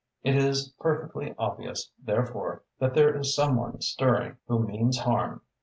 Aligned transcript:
It 0.23 0.35
is 0.35 0.73
perfectly 0.79 1.35
obvious, 1.37 1.91
therefore, 2.03 2.63
that 2.79 2.95
there 2.95 3.15
is 3.15 3.35
some 3.35 3.55
one 3.55 3.81
stirring 3.81 4.37
who 4.47 4.65
means 4.65 4.97
harm. 4.97 5.41